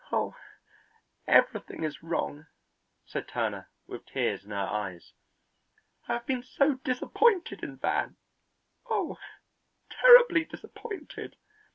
"Oh, 0.11 0.35
everything 1.27 1.83
is 1.83 2.01
wrong," 2.01 2.47
said 3.05 3.27
Turner, 3.27 3.69
with 3.85 4.03
tears 4.07 4.43
in 4.43 4.49
her 4.49 4.57
eyes. 4.57 5.13
"I 6.07 6.13
have 6.13 6.25
been 6.25 6.41
so 6.41 6.77
disappointed 6.83 7.61
in 7.63 7.77
Van; 7.77 8.15
oh, 8.89 9.19
terribly 9.91 10.43
disappointed." 10.43 11.35